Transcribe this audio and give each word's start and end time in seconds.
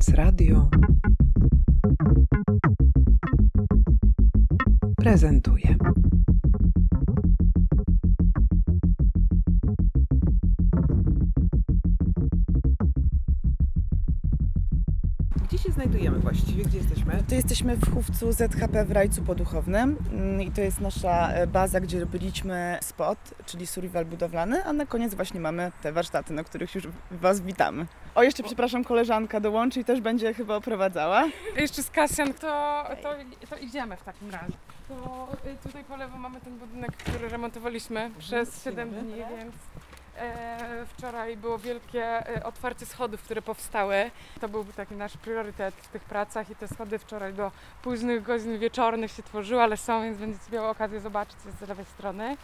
Science 0.00 0.16
Radio 0.16 0.70
prezentuje. 4.96 5.76
Gdzie 15.44 15.58
się 15.58 15.72
znajdujemy 15.72 16.18
właściwie? 16.18 16.64
Gdzie 16.64 16.78
jesteśmy? 16.78 17.22
To 17.28 17.34
jesteśmy 17.34 17.76
w 17.76 17.94
chówcu 17.94 18.32
ZHP 18.32 18.84
w 18.84 18.90
Rajcu 18.90 19.22
Poduchownym 19.22 19.96
Mm, 20.12 20.42
i 20.42 20.50
to 20.50 20.60
jest 20.60 20.80
nasza 20.80 21.32
e, 21.32 21.46
baza, 21.46 21.80
gdzie 21.80 22.00
robiliśmy 22.00 22.78
spot, 22.82 23.34
czyli 23.46 23.66
survival 23.66 24.06
budowlany, 24.06 24.64
a 24.64 24.72
na 24.72 24.86
koniec 24.86 25.14
właśnie 25.14 25.40
mamy 25.40 25.72
te 25.82 25.92
warsztaty, 25.92 26.32
na 26.32 26.44
których 26.44 26.74
już 26.74 26.88
Was 27.10 27.40
witamy. 27.40 27.86
O, 28.14 28.22
jeszcze 28.22 28.42
przepraszam, 28.42 28.84
koleżanka 28.84 29.40
dołączy 29.40 29.80
i 29.80 29.84
też 29.84 30.00
będzie 30.00 30.34
chyba 30.34 30.56
oprowadzała. 30.56 31.24
Jeszcze 31.56 31.82
z 31.82 31.90
Kasjan, 31.90 32.34
to, 32.34 32.84
to, 33.02 33.14
to 33.50 33.56
idziemy 33.56 33.96
w 33.96 34.02
takim 34.02 34.30
razie. 34.30 34.52
To 34.88 35.28
y, 35.46 35.56
tutaj 35.62 35.84
po 35.84 35.96
lewo 35.96 36.18
mamy 36.18 36.40
ten 36.40 36.58
budynek, 36.58 36.92
który 36.96 37.28
remontowaliśmy 37.28 38.10
przez 38.18 38.64
7 38.64 38.90
dni, 38.90 39.14
więc 39.14 39.54
e, 40.16 40.86
wczoraj 40.86 41.36
było 41.36 41.58
wielkie 41.58 42.04
e, 42.36 42.44
otwarcie 42.44 42.86
schodów, 42.86 43.22
które 43.22 43.42
powstały. 43.42 44.10
To 44.40 44.48
byłby 44.48 44.72
taki 44.72 44.94
nasz 44.94 45.16
priorytet 45.16 45.74
w 45.74 45.88
tych 45.88 46.04
pracach 46.04 46.50
i 46.50 46.56
te 46.56 46.68
schody 46.68 46.98
wczoraj 46.98 47.34
do 47.34 47.52
późnych 47.82 48.22
godzin 48.22 48.58
wieczornych 48.58 49.10
się 49.10 49.22
tworzyły, 49.22 49.62
ale 49.62 49.76
są, 49.76 50.02
więc 50.02 50.18
będziecie 50.18 50.52
miały 50.52 50.68
okazję 50.68 51.00
zobaczyć 51.00 51.36
je 51.46 51.66
z 51.66 51.68
lewej 51.68 51.84
strony. 51.84 52.36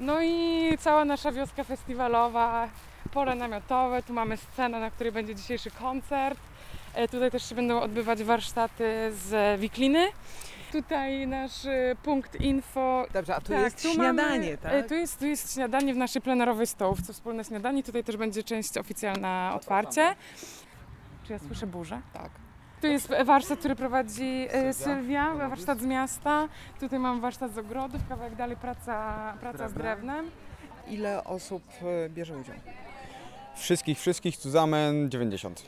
No 0.00 0.22
i 0.22 0.68
cała 0.80 1.04
nasza 1.04 1.32
wioska 1.32 1.64
festiwalowa, 1.64 2.68
pole 3.12 3.34
namiotowe, 3.34 4.02
tu 4.02 4.12
mamy 4.12 4.36
scenę, 4.36 4.80
na 4.80 4.90
której 4.90 5.12
będzie 5.12 5.34
dzisiejszy 5.34 5.70
koncert. 5.70 6.38
E, 6.94 7.08
Tutaj 7.08 7.30
też 7.30 7.48
się 7.48 7.54
będą 7.54 7.80
odbywać 7.80 8.22
warsztaty 8.24 9.12
z 9.12 9.60
wikliny. 9.60 10.06
Tutaj 10.72 11.26
nasz 11.26 11.64
e, 11.66 11.96
punkt 12.02 12.40
info. 12.40 13.06
Dobrze, 13.12 13.36
a 13.36 13.40
tu 13.40 13.52
Tak, 13.52 13.60
jest 13.62 13.82
tu 13.82 13.88
śniadanie, 13.92 14.38
mamy, 14.40 14.58
tak? 14.58 14.72
e, 14.72 14.82
Tu 14.82 14.94
jest, 14.94 15.18
tu 15.18 15.26
jest 15.26 15.54
śniadanie 15.54 15.94
w 15.94 15.96
naszej 15.96 16.22
plenerowej 16.22 16.66
stołówce, 16.66 17.12
wspólne 17.12 17.44
śniadanie. 17.44 17.82
Tutaj 17.82 18.04
też 18.04 18.16
będzie 18.16 18.42
część 18.42 18.76
oficjalna 18.78 19.52
otwarcie. 19.56 20.14
Czy 21.26 21.32
ja 21.32 21.38
słyszę 21.38 21.66
burzę? 21.66 22.00
Tak. 22.12 22.30
Tu 22.80 22.86
jest 22.86 23.08
warsztat, 23.24 23.58
który 23.58 23.76
prowadzi 23.76 24.46
e, 24.50 24.74
Sylwia, 24.74 25.34
warsztat 25.34 25.80
z 25.80 25.86
miasta. 25.86 26.48
Tutaj 26.80 26.98
mam 26.98 27.20
warsztat 27.20 27.54
z 27.54 27.58
ogrodów, 27.58 28.00
kawałek 28.08 28.36
dalej 28.36 28.56
praca, 28.56 29.34
praca 29.40 29.68
z 29.68 29.72
drewnem. 29.72 30.30
Ile 30.88 31.24
osób 31.24 31.62
e, 31.82 32.08
bierze 32.08 32.38
udział? 32.38 32.56
Wszystkich, 33.56 33.98
wszystkich 33.98 34.36
zusammen 34.36 35.10
90. 35.10 35.62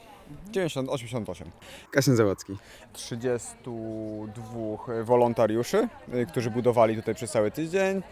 90, 0.51 0.89
88. 0.89 1.51
Kasjan 1.91 2.17
Załocki. 2.17 2.57
32 2.93 5.05
wolontariuszy, 5.05 5.89
y, 6.15 6.27
którzy 6.27 6.51
budowali 6.51 6.97
tutaj 6.97 7.15
przez 7.15 7.31
cały 7.31 7.51
tydzień. 7.51 8.03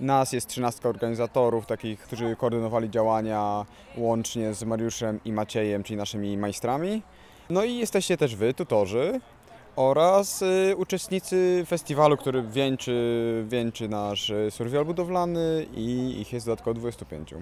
Nas 0.00 0.32
jest 0.32 0.46
13 0.46 0.88
organizatorów, 0.88 1.66
takich, 1.66 2.00
którzy 2.00 2.36
koordynowali 2.36 2.90
działania 2.90 3.66
łącznie 3.96 4.54
z 4.54 4.64
Mariuszem 4.64 5.20
i 5.24 5.32
Maciejem, 5.32 5.82
czyli 5.82 5.96
naszymi 5.96 6.38
majstrami. 6.38 7.02
No 7.50 7.64
i 7.64 7.76
jesteście 7.76 8.16
też 8.16 8.36
wy, 8.36 8.54
tutorzy 8.54 9.20
oraz 9.76 10.42
y, 10.42 10.74
uczestnicy 10.76 11.64
festiwalu, 11.66 12.16
który 12.16 12.42
wieńczy, 12.42 13.44
wieńczy 13.48 13.88
nasz 13.88 14.30
y, 14.30 14.50
survival 14.50 14.84
budowlany 14.84 15.66
i 15.74 16.16
ich 16.20 16.32
jest 16.32 16.46
dodatkowo 16.46 16.74
25. 16.74 17.34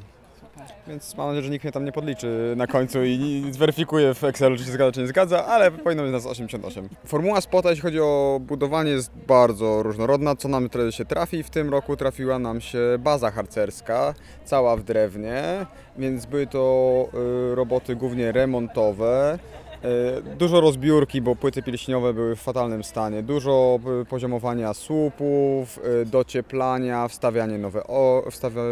Więc 0.89 1.17
mam 1.17 1.27
nadzieję, 1.27 1.43
że 1.43 1.51
nikt 1.51 1.65
mnie 1.65 1.73
tam 1.73 1.85
nie 1.85 1.93
podliczy 1.93 2.55
na 2.57 2.67
końcu 2.67 3.05
i 3.05 3.45
zweryfikuje 3.51 4.15
w 4.15 4.25
Excelu, 4.25 4.57
czy 4.57 4.65
się 4.65 4.71
zgadza, 4.71 4.93
czy 4.93 5.01
nie 5.01 5.07
zgadza, 5.07 5.47
ale 5.47 5.71
powinno 5.71 6.03
być 6.03 6.13
nas 6.13 6.27
88. 6.27 6.89
Formuła 7.07 7.41
spota, 7.41 7.71
jeśli 7.71 7.83
chodzi 7.83 8.01
o 8.01 8.41
budowanie, 8.43 8.91
jest 8.91 9.11
bardzo 9.27 9.83
różnorodna. 9.83 10.37
Co 10.37 10.49
nam 10.49 10.69
się 10.91 11.05
trafi? 11.05 11.43
W 11.43 11.51
tym 11.51 11.71
roku 11.71 11.97
trafiła 11.97 12.39
nam 12.39 12.61
się 12.61 12.81
baza 12.99 13.31
harcerska, 13.31 14.15
cała 14.45 14.77
w 14.77 14.83
drewnie, 14.83 15.67
więc 15.99 16.27
były 16.27 16.47
to 16.47 17.09
y, 17.53 17.55
roboty 17.55 17.97
głównie 17.97 18.33
remontowe. 18.33 19.39
Y, 19.85 20.37
Dużo 20.39 20.61
rozbiórki, 20.61 21.23
bo 21.23 21.37
płyty 21.37 21.63
pilśniowe 21.63 22.15
były 22.15 22.37
w 22.37 22.41
fatalnym 22.41 22.85
stanie. 22.85 23.23
Dużo 23.23 23.79
y, 24.03 24.05
poziomowania 24.05 24.75
słupów, 24.75 25.81
y, 26.03 26.07
docieplania, 26.07 27.09
wstawianie 27.09 27.59
nowe, 27.59 27.87
o, 27.87 28.25
wstawia, 28.31 28.63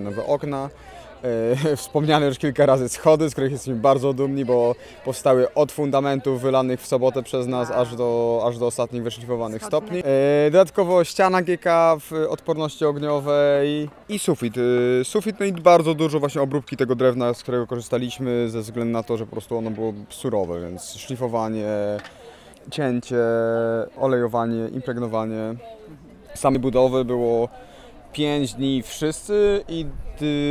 nowe 0.00 0.26
okna. 0.26 0.70
E, 1.26 1.76
Wspomniane 1.76 2.26
już 2.26 2.38
kilka 2.38 2.66
razy 2.66 2.88
schody, 2.88 3.28
z 3.30 3.32
których 3.32 3.52
jesteśmy 3.52 3.74
bardzo 3.74 4.12
dumni, 4.12 4.44
bo 4.44 4.74
powstały 5.04 5.54
od 5.54 5.72
fundamentów 5.72 6.40
wylanych 6.40 6.80
w 6.80 6.86
sobotę 6.86 7.22
przez 7.22 7.46
nas 7.46 7.70
aż 7.70 7.96
do, 7.96 8.42
aż 8.48 8.58
do 8.58 8.66
ostatnich 8.66 9.02
wyszlifowanych 9.02 9.64
stopni. 9.64 9.98
E, 10.04 10.50
Dodatkowo 10.50 11.04
ściana 11.04 11.42
GK 11.42 11.96
w 12.00 12.12
odporności 12.28 12.84
ogniowej 12.84 13.88
i 14.08 14.18
sufit. 14.18 14.54
E, 15.00 15.04
Sufit, 15.04 15.40
no 15.40 15.46
i 15.46 15.52
bardzo 15.52 15.94
dużo 15.94 16.20
właśnie 16.20 16.42
obróbki 16.42 16.76
tego 16.76 16.94
drewna, 16.94 17.34
z 17.34 17.42
którego 17.42 17.66
korzystaliśmy 17.66 18.50
ze 18.50 18.60
względu 18.60 18.92
na 18.92 19.02
to, 19.02 19.16
że 19.16 19.26
po 19.26 19.32
prostu 19.32 19.58
ono 19.58 19.70
było 19.70 19.92
surowe, 20.08 20.60
więc 20.60 20.94
szlifowanie, 20.96 21.66
cięcie, 22.70 23.16
olejowanie, 23.96 24.68
impregnowanie. 24.68 25.54
Samej 26.34 26.60
budowy 26.60 27.04
było 27.04 27.48
5 28.16 28.54
dni 28.54 28.82
wszyscy 28.82 29.64
i 29.68 29.86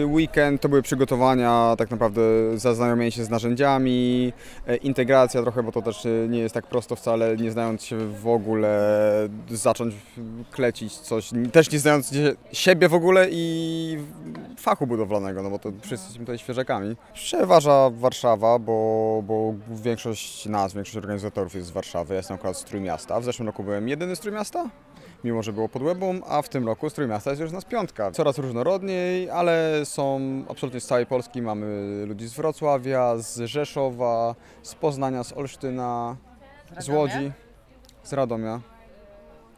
weekend 0.05 0.61
to 0.61 0.69
były 0.69 0.81
przygotowania, 0.81 1.75
tak 1.77 1.91
naprawdę 1.91 2.21
zaznajomienie 2.55 3.11
się 3.11 3.23
z 3.23 3.29
narzędziami, 3.29 4.33
e, 4.67 4.75
integracja 4.75 5.41
trochę, 5.41 5.63
bo 5.63 5.71
to 5.71 5.81
też 5.81 6.05
e, 6.05 6.09
nie 6.29 6.39
jest 6.39 6.53
tak 6.53 6.67
prosto 6.67 6.95
wcale, 6.95 7.37
nie 7.37 7.51
znając 7.51 7.83
się 7.83 7.97
w 7.97 8.27
ogóle, 8.27 8.99
zacząć 9.49 9.95
klecić 10.51 10.93
coś, 10.93 11.29
też 11.51 11.71
nie 11.71 11.79
znając 11.79 12.11
siebie 12.53 12.89
w 12.89 12.93
ogóle 12.93 13.27
i 13.31 13.97
fachu 14.57 14.87
budowlanego, 14.87 15.43
no 15.43 15.49
bo 15.49 15.59
to 15.59 15.71
wszyscy 15.81 16.05
jesteśmy 16.05 16.25
tutaj 16.25 16.37
świeżakami. 16.37 16.95
Przeważa 17.13 17.89
Warszawa, 17.89 18.59
bo, 18.59 19.23
bo 19.27 19.53
większość 19.69 20.45
nas, 20.45 20.73
większość 20.73 20.97
organizatorów 20.97 21.55
jest 21.55 21.67
z 21.67 21.71
Warszawy, 21.71 22.13
ja 22.13 22.17
jestem 22.17 22.35
akurat 22.35 22.57
z 22.57 22.63
Trójmiasta. 22.63 23.19
W 23.19 23.23
zeszłym 23.23 23.47
roku 23.47 23.63
byłem 23.63 23.89
jedyny 23.89 24.15
z 24.15 24.19
Trójmiasta, 24.19 24.69
mimo 25.25 25.43
że 25.43 25.53
było 25.53 25.69
pod 25.69 25.81
łebą, 25.81 26.21
a 26.27 26.41
w 26.41 26.49
tym 26.49 26.65
roku 26.67 26.89
z 26.89 26.93
Trójmiasta 26.93 27.29
jest 27.29 27.41
już 27.41 27.51
nas 27.51 27.65
piątka. 27.65 28.11
Coraz 28.11 28.37
różnorodniej, 28.37 29.29
ale 29.29 29.81
są 29.83 30.19
absolutnie 30.49 30.79
z 30.79 30.85
całej 30.85 31.05
Polski. 31.05 31.41
Mamy 31.41 31.65
ludzi 32.05 32.27
z 32.27 32.33
Wrocławia, 32.33 33.17
z 33.17 33.37
Rzeszowa, 33.45 34.35
z 34.63 34.75
Poznania, 34.75 35.23
z 35.23 35.33
Olsztyna, 35.33 36.15
z 36.79 36.89
Łodzi, 36.89 37.31
z 38.03 38.13
Radomia. 38.13 38.74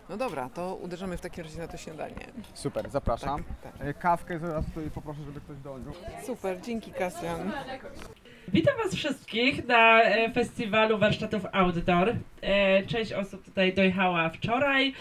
No 0.09 0.17
dobra, 0.17 0.49
to 0.49 0.75
uderzymy 0.75 1.17
w 1.17 1.21
takim 1.21 1.43
razie 1.43 1.59
na 1.59 1.67
to 1.67 1.77
śniadanie. 1.77 2.15
Super, 2.53 2.89
zapraszam. 2.89 3.43
Tak. 3.63 3.73
E, 3.79 3.93
Kawkę 3.93 4.39
zaraz 4.39 4.65
tutaj 4.65 4.91
poproszę, 4.91 5.19
żeby 5.25 5.41
ktoś 5.41 5.57
doniósł. 5.57 5.99
Super, 6.25 6.61
dzięki 6.61 6.91
Kasjan. 6.91 7.51
Witam 8.47 8.73
Was 8.83 8.95
wszystkich 8.95 9.67
na 9.67 10.01
e, 10.03 10.31
festiwalu 10.33 10.97
warsztatów 10.97 11.45
outdoor. 11.51 12.15
E, 12.41 12.83
Część 12.83 13.13
osób 13.13 13.45
tutaj 13.45 13.73
dojechała 13.73 14.29
wczoraj, 14.29 14.93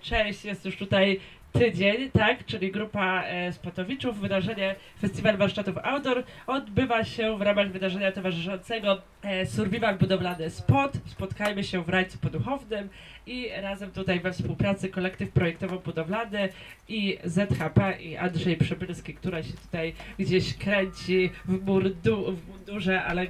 część 0.00 0.44
jest 0.44 0.64
już 0.64 0.76
tutaj 0.78 1.20
tydzień, 1.52 2.10
tak, 2.10 2.44
czyli 2.44 2.72
grupa 2.72 3.22
e, 3.22 3.52
spotowiczów. 3.52 4.20
Wydarzenie 4.20 4.74
Festiwal 5.00 5.36
Warsztatów 5.36 5.78
Outdoor 5.82 6.24
odbywa 6.46 7.04
się 7.04 7.38
w 7.38 7.40
ramach 7.40 7.72
wydarzenia 7.72 8.12
towarzyszącego 8.12 9.02
e, 9.22 9.46
Survival 9.46 9.98
Budowlany 9.98 10.50
Spot. 10.50 10.92
Spotkajmy 11.06 11.64
się 11.64 11.84
w 11.84 11.88
Rajcu 11.88 12.18
Poduchownym 12.18 12.88
i 13.26 13.48
razem 13.56 13.90
tutaj 13.90 14.20
we 14.20 14.32
współpracy 14.32 14.88
kolektyw 14.88 15.32
projektowo-budowlany 15.32 16.48
i 16.88 17.18
ZHP 17.24 18.02
i 18.02 18.16
Andrzej 18.16 18.56
Przybylski, 18.56 19.14
która 19.14 19.42
się 19.42 19.52
tutaj 19.52 19.94
gdzieś 20.18 20.54
kręci 20.54 21.30
w, 21.44 21.66
murdu, 21.66 22.32
w 22.32 22.48
mundurze, 22.48 23.04
ale 23.04 23.26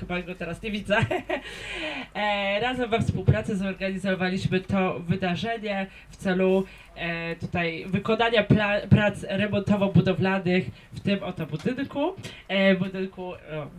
chyba 0.00 0.22
go 0.22 0.34
teraz 0.34 0.62
nie 0.62 0.70
widzę. 0.70 0.96
e, 2.14 2.60
razem 2.60 2.90
we 2.90 3.00
współpracy 3.00 3.56
zorganizowaliśmy 3.56 4.60
to 4.60 5.00
wydarzenie 5.00 5.86
w 6.10 6.16
celu 6.16 6.64
e, 6.96 7.36
tutaj 7.36 7.84
wykonania 7.86 8.44
prac 8.90 9.22
remontowo-budowlanych 9.22 10.64
w 10.92 11.00
tym 11.00 11.22
oto 11.22 11.46
budynku, 11.46 12.14
e, 12.48 12.74
budynku, 12.74 13.32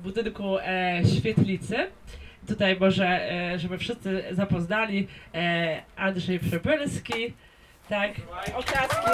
budynku 0.03 0.57
e, 0.59 1.01
świetlicy. 1.17 1.75
Tutaj 2.47 2.77
może, 2.79 3.31
e, 3.31 3.59
żeby 3.59 3.77
wszyscy 3.77 4.23
zapoznali, 4.31 5.07
e, 5.33 5.81
Andrzej 5.95 6.39
Przybylski, 6.39 7.33
tak, 7.89 8.11
oklaski. 8.55 9.11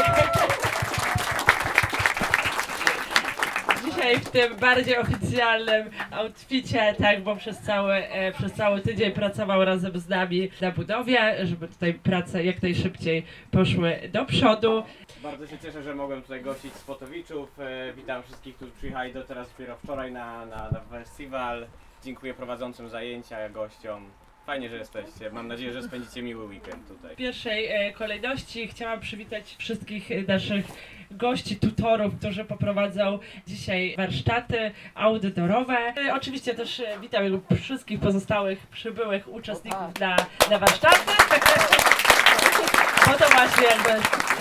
Dzisiaj 3.98 4.20
w 4.20 4.30
tym 4.30 4.56
bardziej 4.56 4.98
oficjalnym 4.98 5.90
outficie, 6.12 6.96
tak, 6.98 7.24
bo 7.24 7.36
przez 7.36 7.60
cały, 7.60 7.94
e, 7.94 8.32
przez 8.32 8.54
cały 8.54 8.82
tydzień 8.82 9.12
pracował 9.12 9.66
razem 9.66 10.00
z 10.00 10.10
nami 10.10 10.50
na 10.62 10.72
budowie, 10.72 11.46
żeby 11.46 11.68
tutaj 11.68 11.94
prace 11.94 12.44
jak 12.44 12.62
najszybciej 12.62 13.26
poszły 13.52 14.10
do 14.14 14.26
przodu. 14.26 14.84
Bardzo 15.24 15.48
się 15.48 15.58
cieszę, 15.58 15.84
że 15.84 15.96
mogłem 15.96 16.22
tutaj 16.22 16.42
gościć 16.42 16.74
Spotowiczów. 16.74 17.60
E, 17.60 17.94
witam 17.94 18.24
wszystkich, 18.24 18.56
którzy 18.56 18.72
przyjechali 18.72 19.14
do 19.14 19.24
teraz 19.24 19.50
dopiero 19.50 19.78
wczoraj 19.78 20.12
na, 20.12 20.46
na, 20.46 20.70
na 20.72 20.80
festiwal. 20.92 21.68
Dziękuję 22.04 22.34
prowadzącym 22.34 22.90
zajęcia, 22.90 23.50
gościom. 23.50 24.10
Fajnie, 24.48 24.70
że 24.70 24.78
jesteście. 24.78 25.32
Mam 25.32 25.48
nadzieję, 25.48 25.74
że 25.74 25.84
spędzicie 25.84 26.22
miły 26.22 26.46
weekend 26.46 26.88
tutaj. 26.88 27.14
W 27.14 27.18
pierwszej 27.18 27.66
e, 27.66 27.94
kolejności 27.94 28.68
chciałam 28.68 29.00
przywitać 29.00 29.56
wszystkich 29.58 30.12
e, 30.12 30.22
naszych 30.22 30.66
gości, 31.12 31.56
tutorów, 31.56 32.16
którzy 32.20 32.46
poprowadzą 32.46 33.20
dzisiaj 33.48 33.96
warsztaty 33.98 34.72
outdoorowe. 34.96 35.78
E, 35.78 36.14
Oczywiście 36.14 36.56
też 36.56 36.80
e, 36.80 37.00
witam 37.02 37.42
wszystkich 37.62 38.00
pozostałych 38.00 38.68
przybyłych 38.68 39.28
uczestników 39.34 40.00
na, 40.00 40.16
na 40.52 40.60
warsztaty. 40.60 41.12
Po 43.08 43.14
to 43.14 43.30
właśnie 43.30 43.68
jakby 43.68 43.90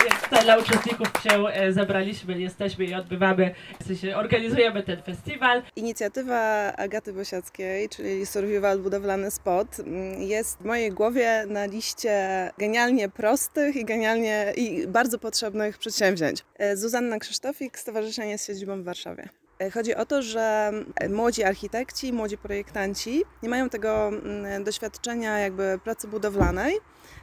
jak 0.08 0.22
tutaj 0.24 0.44
dla 0.44 0.58
uczestników 0.58 1.08
się 1.22 1.46
e, 1.48 1.72
zebraliśmy, 1.72 2.40
jesteśmy 2.40 2.84
i 2.84 2.94
odbywamy, 2.94 3.54
w 3.80 3.86
sensie 3.86 4.16
organizujemy 4.16 4.82
ten 4.82 5.02
festiwal. 5.02 5.62
Inicjatywa 5.76 6.72
Agaty 6.72 7.12
Bosiackiej, 7.12 7.88
czyli 7.88 8.26
Survival 8.26 8.78
Budowlany 8.78 9.30
Spot, 9.30 9.80
mm, 9.80 10.22
jest 10.22 10.58
w 10.58 10.64
mojej 10.64 10.90
głowie 10.90 11.44
na 11.48 11.66
liście 11.66 12.50
genialnie 12.58 13.08
prostych 13.08 13.76
i 13.76 13.84
genialnie 13.84 14.52
i 14.56 14.86
bardzo 14.86 15.18
potrzebnych 15.18 15.78
przedsięwzięć. 15.78 16.44
E, 16.58 16.76
Zuzanna 16.76 17.18
Krzysztofik, 17.18 17.78
Stowarzyszenie 17.78 18.38
z 18.38 18.46
siedzibą 18.46 18.82
w 18.82 18.84
Warszawie. 18.84 19.28
E, 19.58 19.70
Chodzi 19.70 19.94
o 19.94 20.06
to, 20.06 20.22
że 20.22 20.72
młodzi 21.10 21.44
architekci, 21.44 22.12
młodzi 22.12 22.38
projektanci 22.38 23.22
nie 23.42 23.48
mają 23.48 23.68
tego 23.68 24.08
mm, 24.08 24.64
doświadczenia 24.64 25.38
jakby 25.38 25.78
pracy 25.84 26.08
budowlanej. 26.08 26.74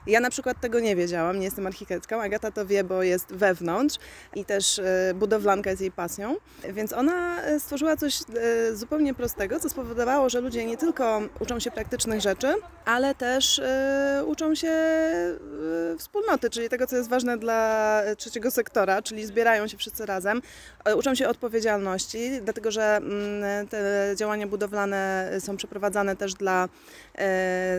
Ja 0.07 0.19
na 0.19 0.29
przykład 0.29 0.61
tego 0.61 0.79
nie 0.79 0.95
wiedziałam, 0.95 1.39
nie 1.39 1.45
jestem 1.45 1.67
architektką, 1.67 2.21
Agata 2.21 2.51
to 2.51 2.65
wie, 2.65 2.83
bo 2.83 3.03
jest 3.03 3.33
wewnątrz 3.33 3.97
i 4.35 4.45
też 4.45 4.79
e, 4.79 5.13
budowlanka 5.15 5.69
jest 5.69 5.81
jej 5.81 5.91
pasją. 5.91 6.35
Więc 6.69 6.93
ona 6.93 7.41
e, 7.41 7.59
stworzyła 7.59 7.97
coś 7.97 8.21
e, 8.21 8.75
zupełnie 8.75 9.13
prostego, 9.13 9.59
co 9.59 9.69
spowodowało, 9.69 10.29
że 10.29 10.41
ludzie 10.41 10.65
nie 10.65 10.77
tylko 10.77 11.21
uczą 11.39 11.59
się 11.59 11.71
praktycznych 11.71 12.21
rzeczy, 12.21 12.53
ale 12.85 13.15
też 13.15 13.61
uczą 14.25 14.55
się 14.55 14.73
wspólnoty, 15.97 16.49
czyli 16.49 16.69
tego, 16.69 16.87
co 16.87 16.95
jest 16.95 17.09
ważne 17.09 17.37
dla 17.37 18.01
trzeciego 18.17 18.51
sektora, 18.51 19.01
czyli 19.01 19.25
zbierają 19.25 19.67
się 19.67 19.77
wszyscy 19.77 20.05
razem, 20.05 20.41
uczą 20.95 21.15
się 21.15 21.27
odpowiedzialności, 21.27 22.41
dlatego 22.41 22.71
że 22.71 22.97
mm, 22.97 23.67
te 23.67 24.13
działania 24.15 24.47
budowlane 24.47 25.31
są 25.39 25.57
przeprowadzane 25.57 26.15
też 26.15 26.33
dla, 26.33 26.69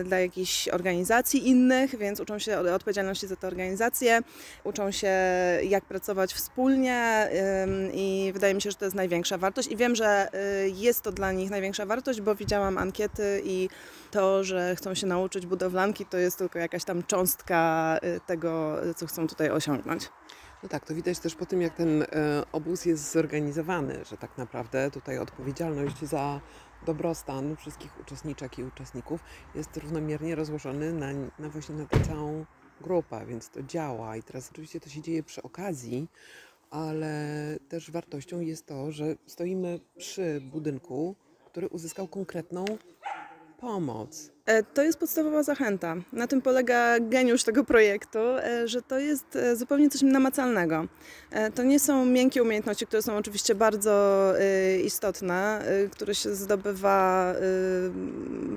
dla 0.03 0.19
jakichś 0.19 0.67
organizacji 0.67 1.47
innych, 1.47 1.97
więc 1.97 2.14
uczą 2.19 2.39
się 2.39 2.59
od- 2.59 2.67
odpowiedzialności 2.67 3.27
za 3.27 3.35
te 3.35 3.47
organizacje, 3.47 4.19
uczą 4.63 4.91
się 4.91 5.11
jak 5.63 5.85
pracować 5.85 6.33
wspólnie 6.33 7.29
i 7.93 8.31
wydaje 8.33 8.53
mi 8.53 8.61
się, 8.61 8.71
że 8.71 8.77
to 8.77 8.85
jest 8.85 8.95
największa 8.95 9.37
wartość 9.37 9.71
i 9.71 9.75
wiem, 9.77 9.95
że 9.95 10.29
y, 10.65 10.69
jest 10.75 11.01
to 11.01 11.11
dla 11.11 11.31
nich 11.31 11.49
największa 11.49 11.85
wartość, 11.85 12.21
bo 12.21 12.35
widziałam 12.35 12.77
ankiety 12.77 13.41
i 13.45 13.69
to, 14.11 14.43
że 14.43 14.75
chcą 14.75 14.93
się 14.93 15.07
nauczyć 15.07 15.45
budowlanki, 15.45 16.05
to 16.05 16.17
jest 16.17 16.37
tylko 16.37 16.59
jakaś 16.59 16.83
tam 16.83 17.03
cząstka 17.03 17.97
y, 18.03 18.19
tego, 18.25 18.75
co 18.95 19.07
chcą 19.07 19.27
tutaj 19.27 19.49
osiągnąć. 19.49 20.09
No 20.65 20.69
tak, 20.69 20.85
to 20.85 20.95
widać 20.95 21.19
też 21.19 21.35
po 21.35 21.45
tym, 21.45 21.61
jak 21.61 21.73
ten 21.73 22.01
e, 22.03 22.07
obóz 22.51 22.85
jest 22.85 23.11
zorganizowany, 23.11 24.05
że 24.05 24.17
tak 24.17 24.37
naprawdę 24.37 24.91
tutaj 24.91 25.17
odpowiedzialność 25.17 26.05
za 26.05 26.41
dobrostan 26.85 27.55
wszystkich 27.55 27.99
uczestniczek 27.99 28.59
i 28.59 28.63
uczestników 28.63 29.23
jest 29.55 29.77
równomiernie 29.77 30.35
rozłożony 30.35 30.93
na, 30.93 31.07
na 31.39 31.49
właśnie 31.49 31.75
na 31.75 31.85
tę 31.85 31.99
całą 31.99 32.45
grupę, 32.81 33.25
więc 33.25 33.49
to 33.49 33.63
działa 33.63 34.17
i 34.17 34.23
teraz 34.23 34.49
oczywiście 34.51 34.79
to 34.79 34.89
się 34.89 35.01
dzieje 35.01 35.23
przy 35.23 35.41
okazji, 35.41 36.07
ale 36.69 37.15
też 37.69 37.91
wartością 37.91 38.39
jest 38.39 38.65
to, 38.65 38.91
że 38.91 39.15
stoimy 39.25 39.79
przy 39.97 40.41
budynku, 40.41 41.15
który 41.45 41.67
uzyskał 41.67 42.07
konkretną 42.07 42.65
pomoc. 43.59 44.34
E, 44.45 44.63
To 44.63 44.83
jest 44.83 44.99
podstawowa 44.99 45.43
zachęta. 45.43 45.95
Na 46.13 46.27
tym 46.27 46.41
polega 46.41 46.99
geniusz 46.99 47.43
tego 47.43 47.63
projektu, 47.63 48.19
e, 48.19 48.67
że 48.67 48.81
to 48.81 48.99
jest 48.99 49.35
e, 49.35 49.55
zupełnie 49.55 49.89
coś 49.89 50.01
namacalnego. 50.01 50.85
To 51.55 51.63
nie 51.63 51.79
są 51.79 52.05
miękkie 52.05 52.43
umiejętności, 52.43 52.87
które 52.87 53.01
są 53.01 53.17
oczywiście 53.17 53.55
bardzo 53.55 54.33
istotne, 54.83 55.61
które 55.91 56.15
się 56.15 56.35
zdobywa 56.35 57.33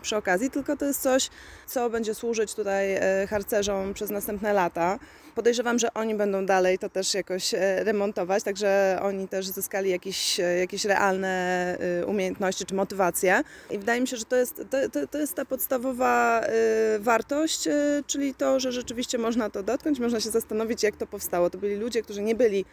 przy 0.03 0.17
okazji, 0.17 0.51
tylko 0.51 0.77
to 0.77 0.85
jest 0.85 1.03
coś, 1.03 1.31
co 1.67 1.91
będzie 1.91 2.15
służyć 2.15 2.55
tutaj 2.55 3.01
harcerzom 3.31 3.95
przez 3.95 4.11
następne 4.11 4.53
lata. 4.53 4.99
Podejrzewam, 5.35 5.79
że 5.79 5.95
oni 5.95 6.15
będą 6.15 6.47
dalej 6.47 6.79
to 6.79 6.89
też 6.89 7.15
jakoś 7.15 7.53
remontować, 7.79 8.43
także 8.43 8.99
oni 9.03 9.29
też 9.29 9.47
zyskali 9.49 9.91
jakieś, 9.91 10.39
jakieś 10.61 10.85
realne 10.85 11.79
umiejętności 12.07 12.65
czy 12.67 12.75
motywacje. 12.75 13.43
I 13.71 13.79
wydaje 13.79 14.01
mi 14.01 14.09
się, 14.09 14.17
że 14.17 14.25
to 14.25 14.37
jest, 14.37 14.57
to, 14.71 14.91
to, 14.93 15.07
to 15.07 15.19
jest 15.19 15.35
ta 15.35 15.45
podstawowa 15.45 15.78
y, 15.79 16.99
wartość, 16.99 17.67
y, 17.67 17.73
czyli 18.07 18.35
to, 18.35 18.61
że 18.61 18.73
rzeczywiście 18.73 19.19
można 19.19 19.51
to 19.51 19.63
dotknąć, 19.63 19.99
można 19.99 20.21
się 20.21 20.31
zastanowić, 20.31 20.83
jak 20.83 20.97
to 20.97 21.07
powstało. 21.07 21.51
To 21.51 21.59
byli 21.59 21.77
ludzie, 21.77 22.03
którzy 22.03 22.23
nie 22.23 22.35
byli 22.35 22.65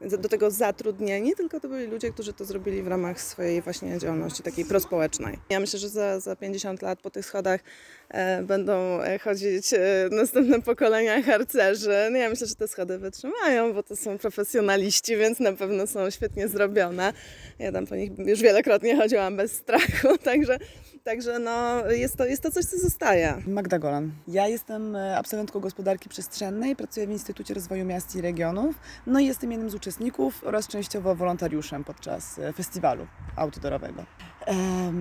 do 0.00 0.28
tego 0.28 0.50
zatrudnieni, 0.50 1.32
tylko 1.36 1.60
to 1.60 1.68
byli 1.68 1.86
ludzie, 1.86 2.10
którzy 2.10 2.32
to 2.32 2.44
zrobili 2.44 2.82
w 2.82 2.88
ramach 2.88 3.20
swojej 3.20 3.62
właśnie 3.62 3.98
działalności 3.98 4.42
takiej 4.42 4.64
prospołecznej. 4.64 5.38
Ja 5.50 5.60
myślę, 5.60 5.78
że 5.78 5.88
za, 5.88 6.20
za 6.20 6.36
50 6.36 6.82
lat 6.82 7.00
po 7.00 7.10
tych 7.10 7.26
schodach 7.26 7.60
e, 8.08 8.42
będą 8.42 9.02
e, 9.02 9.18
chodzić 9.18 9.74
e, 9.74 9.78
następne 10.10 10.62
pokolenia 10.62 11.22
harcerzy. 11.22 12.08
No 12.10 12.18
ja 12.18 12.28
myślę, 12.28 12.46
że 12.46 12.54
te 12.54 12.68
schody 12.68 12.98
wytrzymają, 12.98 13.72
bo 13.72 13.82
to 13.82 13.96
są 13.96 14.18
profesjonaliści, 14.18 15.16
więc 15.16 15.40
na 15.40 15.52
pewno 15.52 15.86
są 15.86 16.10
świetnie 16.10 16.48
zrobione. 16.48 17.12
Ja 17.58 17.72
tam 17.72 17.86
po 17.86 17.96
nich 17.96 18.10
już 18.18 18.40
wielokrotnie 18.40 18.96
chodziłam 18.96 19.36
bez 19.36 19.52
strachu, 19.52 20.18
także, 20.24 20.58
także 21.04 21.38
no, 21.38 21.86
jest, 21.90 22.16
to, 22.16 22.26
jest 22.26 22.42
to 22.42 22.50
coś, 22.50 22.64
co 22.64 22.78
zostaje. 22.78 23.34
Magda 23.46 23.78
Golan. 23.78 24.12
Ja 24.28 24.48
jestem 24.48 24.96
e, 24.96 25.16
absolwentką 25.16 25.60
gospodarki 25.60 26.08
przestrzennej, 26.08 26.76
pracuję 26.76 27.06
w 27.06 27.10
Instytucie 27.10 27.54
Rozwoju 27.54 27.84
Miast 27.84 28.16
i 28.16 28.20
Regionów, 28.20 28.76
no 29.06 29.20
i 29.20 29.26
jestem 29.26 29.52
jednym 29.52 29.70
z 29.70 29.74
uczestników 29.74 30.44
oraz 30.44 30.68
częściowo 30.68 31.14
wolontariuszem 31.14 31.84
podczas 31.84 32.38
e, 32.38 32.52
festiwalu 32.52 33.06
outdoorowego. 33.36 34.04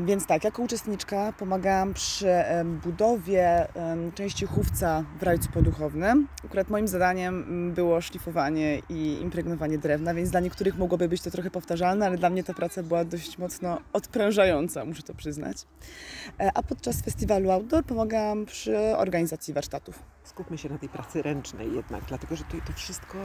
Więc 0.06 0.26
tak, 0.26 0.44
jako 0.44 0.62
uczestniczka 0.64 1.34
pomagałam 1.40 1.94
przy 1.94 2.28
budowie 2.84 3.68
części 4.16 4.46
chówca 4.46 5.04
w 5.20 5.24
rajcu 5.24 5.50
poduchownym. 5.52 6.28
Akurat 6.46 6.70
moim 6.70 6.88
zadaniem 6.88 7.36
mm, 7.44 7.74
było 7.74 8.02
szlifowanie 8.02 8.80
i 8.90 9.22
impregnowanie 9.22 9.78
drewna, 9.78 10.14
więc 10.14 10.30
dla 10.32 10.40
niektórych 10.40 10.78
mogłoby 10.78 11.10
być 11.10 11.22
to 11.22 11.32
trochę 11.32 11.52
powtarzalne, 11.52 12.06
ale 12.06 12.18
dla 12.18 12.30
mnie 12.30 12.44
ta 12.44 12.54
praca 12.54 12.84
była 12.84 13.06
dość 13.06 13.38
mocno 13.38 13.78
odprężająca, 13.94 14.86
muszę 14.86 15.04
to 15.04 15.14
przyznać. 15.14 15.58
E, 16.40 16.52
A 16.54 16.64
podczas 16.64 17.02
festiwalu 17.02 17.52
outdoor 17.52 17.84
pomagałam 17.86 18.46
przy 18.46 18.78
organizacji 18.98 19.54
warsztatów. 19.54 20.00
skupmy 20.24 20.58
się 20.58 20.70
na 20.70 20.78
tej 20.78 20.90
pracy 20.90 21.22
ręcznej 21.22 21.74
jednak, 21.76 22.04
dlatego 22.08 22.36
że 22.36 22.44
tutaj 22.44 22.62
to 22.68 22.74
wszystko, 22.74 23.18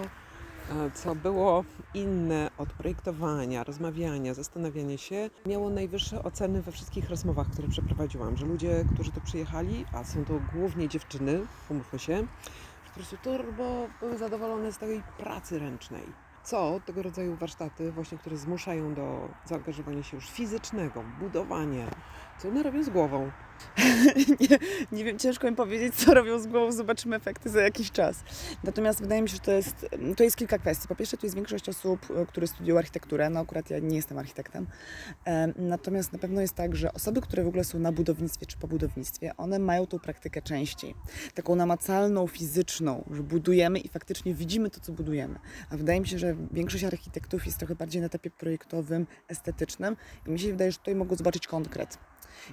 co 0.95 1.15
było 1.15 1.65
inne 1.95 2.51
od 2.59 2.73
projektowania, 2.73 3.65
rozmawiania, 3.65 4.35
zastanawiania 4.35 4.99
się, 4.99 5.31
miało 5.47 5.71
najwyższe 5.71 6.23
oceny 6.23 6.63
we 6.63 6.73
wszystkich 6.73 7.11
rozmowach, 7.11 7.51
które 7.51 7.69
przeprowadziłam, 7.69 8.37
że 8.37 8.47
ludzie, 8.47 8.85
którzy 8.95 9.13
tu 9.13 9.21
przyjechali, 9.21 9.85
a 9.93 10.05
są 10.05 10.25
to 10.25 10.41
głównie 10.55 10.89
dziewczyny, 10.89 11.47
umówmy 11.69 11.99
się, 11.99 12.27
po 12.87 12.95
prostu 12.95 13.17
turbo 13.17 13.89
były 14.01 14.19
zadowolone 14.19 14.73
z 14.73 14.79
tej 14.79 15.03
pracy 15.19 15.59
ręcznej. 15.59 16.03
Co 16.45 16.81
tego 16.87 17.03
rodzaju 17.03 17.37
warsztaty, 17.37 17.93
właśnie, 17.93 18.19
które 18.19 18.37
zmuszają 18.37 18.95
do 18.95 19.29
zaangażowania 19.45 20.03
się 20.03 20.17
już 20.17 20.31
fizycznego, 20.31 21.05
budowanie, 21.21 21.87
co 22.39 22.49
one 22.49 22.63
robią 22.63 22.85
z 22.85 22.89
głową. 22.89 23.31
nie, 24.41 24.59
nie 24.93 25.05
wiem, 25.05 25.19
ciężko 25.19 25.51
mi 25.51 25.57
powiedzieć, 25.57 25.95
co 25.95 26.15
robią 26.15 26.39
z 26.39 26.47
głową, 26.47 26.73
zobaczymy 26.73 27.17
efekty 27.17 27.51
za 27.51 27.61
jakiś 27.61 27.91
czas. 27.91 28.25
Natomiast 28.65 29.01
wydaje 29.01 29.23
mi 29.23 29.29
się, 29.29 29.35
że 29.35 29.41
to 29.41 29.53
jest, 29.53 29.87
to 30.17 30.25
jest 30.25 30.37
kilka 30.37 30.59
kwestii. 30.59 30.89
Po 30.89 30.97
pierwsze, 30.97 31.17
tu 31.17 31.27
jest 31.27 31.37
większość 31.37 31.69
osób, 31.69 32.07
e, 32.11 32.27
które 32.27 32.47
studiują 32.47 32.79
architekturę, 32.79 33.31
no 33.31 33.41
akurat 33.41 33.71
ja 33.71 33.79
nie 33.79 33.97
jestem 33.97 34.19
architektem. 34.19 34.67
Natomiast 35.57 36.13
na 36.13 36.19
pewno 36.19 36.41
jest 36.41 36.55
tak, 36.55 36.77
że 36.77 36.93
osoby, 36.93 37.21
które 37.21 37.45
w 37.45 37.49
ogóle 37.49 37.65
są 37.65 37.79
na 37.79 37.93
budownictwie 37.93 38.47
czy 38.47 38.59
po 38.59 38.69
budownictwie, 38.69 39.37
one 39.37 39.59
mają 39.59 39.87
tą 39.87 39.99
praktykę 39.99 40.43
częściej. 40.43 40.95
Taką 41.35 41.55
namacalną, 41.55 42.27
fizyczną, 42.27 43.05
że 43.11 43.23
budujemy 43.23 43.79
i 43.79 43.89
faktycznie 43.89 44.35
widzimy 44.35 44.71
to, 44.71 44.81
co 44.81 44.93
budujemy. 44.93 45.39
A 45.71 45.77
wydaje 45.77 46.01
mi 46.01 46.09
się, 46.09 46.19
że 46.19 46.37
większość 46.53 46.85
architektów 46.85 47.47
jest 47.47 47.59
trochę 47.59 47.75
bardziej 47.75 48.01
na 48.01 48.07
etapie 48.07 48.31
projektowym, 48.31 49.07
estetycznym 49.29 49.97
i 50.27 50.31
mi 50.31 50.39
się 50.39 50.49
wydaje, 50.49 50.73
że 50.73 50.79
tutaj 50.79 50.95
mogą 50.95 51.17
zobaczyć 51.17 51.47
konkret. 51.47 51.99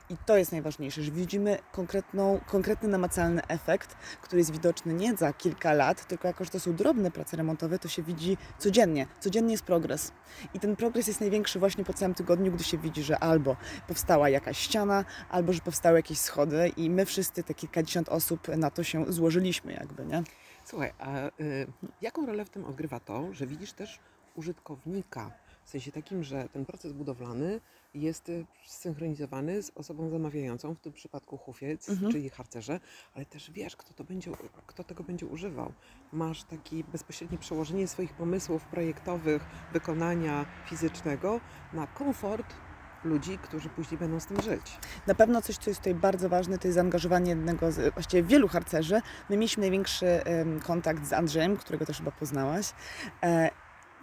I 0.10 0.18
to 0.26 0.38
jest 0.38 0.52
najważniejsze, 0.52 1.04
że 1.04 1.12
widzimy 1.12 1.58
konkretną, 1.72 2.40
konkretny, 2.48 2.90
namacalny 2.90 3.48
efekt, 3.48 3.96
który 4.22 4.40
jest 4.40 4.52
widoczny 4.52 4.94
nie 4.94 5.16
za 5.16 5.34
kilka 5.34 5.74
lat, 5.74 6.08
tylko 6.08 6.28
jako, 6.28 6.44
że 6.44 6.50
to 6.50 6.60
są 6.60 6.76
drobne 6.76 7.12
prace 7.12 7.38
remontowe, 7.38 7.80
to 7.80 7.88
się 7.88 8.04
widzi 8.04 8.38
codziennie. 8.58 9.08
Codziennie 9.20 9.52
jest 9.52 9.64
progres. 9.64 10.12
I 10.54 10.60
ten 10.60 10.76
progres 10.76 11.08
jest 11.08 11.20
największy 11.20 11.60
właśnie 11.60 11.84
po 11.84 11.94
całym 11.94 12.16
tygodniu, 12.16 12.52
gdy 12.52 12.64
się 12.64 12.78
widzi, 12.78 13.04
że 13.04 13.20
albo 13.20 13.56
powstała 13.88 14.30
jakaś 14.30 14.58
ściana, 14.58 15.06
albo 15.30 15.54
że 15.54 15.62
powstały 15.62 15.98
jakieś 15.98 16.20
schody 16.20 16.72
i 16.78 16.90
my 16.90 17.06
wszyscy, 17.06 17.44
te 17.44 17.54
kilkadziesiąt 17.54 18.10
osób 18.10 18.48
na 18.48 18.72
to 18.72 18.84
się 18.84 19.06
złożyliśmy 19.14 19.74
jakby, 19.74 20.06
nie? 20.06 20.24
Słuchaj, 20.66 20.94
a 21.00 21.28
y, 21.28 21.68
jaką 22.02 22.26
rolę 22.26 22.46
w 22.46 22.50
tym 22.50 22.66
odgrywa 22.66 23.00
to, 23.00 23.34
że 23.34 23.48
widzisz 23.48 23.74
też 23.74 24.00
użytkownika 24.36 25.32
W 25.64 25.70
sensie 25.70 25.92
takim, 25.92 26.24
że 26.24 26.50
ten 26.50 26.66
proces 26.66 26.94
budowlany 26.94 27.62
jest 27.96 28.30
y, 28.30 28.46
zsynchronizowany 28.66 29.64
z 29.64 29.72
osobą 29.76 30.10
zamawiającą, 30.10 30.76
w 30.76 30.80
tym 30.80 30.94
przypadku 30.94 31.38
hufiec, 31.38 31.90
Mhm. 31.90 32.12
czyli 32.12 32.30
harcerze, 32.30 32.80
ale 33.14 33.26
też 33.26 33.52
wiesz, 33.52 33.76
kto, 33.76 33.94
to 33.94 34.04
będzie, 34.04 34.32
kto 34.68 34.84
tego 34.84 35.04
będzie 35.04 35.26
używał. 35.26 35.74
Masz 36.12 36.44
takie 36.44 36.84
bezpośrednie 36.84 37.38
przełożenie 37.38 37.88
swoich 37.88 38.14
pomysłów 38.14 38.66
projektowych, 38.66 39.46
wykonania 39.74 40.46
fizycznego 40.66 41.40
na 41.74 41.88
komfort 41.88 42.56
ludzi, 43.04 43.38
którzy 43.38 43.70
później 43.70 43.98
będą 43.98 44.20
z 44.20 44.26
tym 44.26 44.42
żyć. 44.42 44.78
Na 45.08 45.16
pewno 45.16 45.42
coś, 45.42 45.58
co 45.58 45.70
jest 45.70 45.80
tutaj 45.80 45.96
bardzo 45.96 46.30
ważne, 46.30 46.58
to 46.58 46.68
jest 46.68 46.76
zaangażowanie 46.76 47.30
jednego 47.30 47.72
z, 47.72 47.94
właściwie 47.94 48.24
wielu 48.24 48.48
harcerzy. 48.48 49.02
My 49.30 49.38
mieliśmy 49.38 49.62
największy 49.62 50.22
kontakt 50.64 51.06
z 51.06 51.14
Andrzejem, 51.14 51.58
którego 51.58 51.86
też 51.86 51.98
chyba 51.98 52.12
poznałaś. 52.12 52.72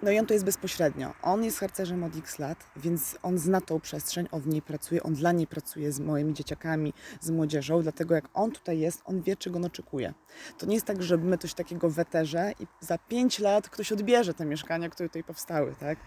No 0.03 0.11
i 0.11 0.19
on 0.19 0.27
to 0.27 0.35
jest 0.35 0.45
bezpośrednio. 0.45 1.15
On 1.23 1.45
jest 1.45 1.59
harcerzem 1.59 2.05
od 2.05 2.17
x 2.17 2.39
lat, 2.39 2.67
więc 2.77 3.19
on 3.23 3.39
zna 3.39 3.61
tą 3.61 3.81
przestrzeń, 3.81 4.29
on 4.31 4.41
w 4.41 4.47
niej 4.47 4.63
pracuje, 4.63 5.03
on 5.03 5.15
dla 5.15 5.33
niej 5.33 5.47
pracuje 5.47 5.93
z 5.93 6.01
moimi 6.01 6.35
dzieciakami, 6.35 6.93
z 7.21 7.31
młodzieżą, 7.31 7.83
dlatego 7.83 8.15
jak 8.15 8.29
on 8.35 8.51
tutaj 8.51 8.79
jest, 8.79 9.03
on 9.05 9.23
wie, 9.23 9.37
czego 9.37 9.57
on 9.57 9.65
oczekuje. 9.65 10.15
To 10.59 10.67
nie 10.67 10.75
jest 10.75 10.87
tak, 10.87 11.03
że 11.03 11.17
my 11.17 11.39
coś 11.39 11.55
takiego 11.55 11.91
weterze 11.91 12.53
i 12.61 12.67
za 12.81 12.99
pięć 12.99 13.39
lat 13.39 13.69
ktoś 13.69 13.93
odbierze 13.93 14.35
te 14.35 14.45
mieszkania, 14.45 14.89
które 14.89 15.09
tutaj 15.09 15.25
powstały, 15.25 15.75
tak? 15.81 15.99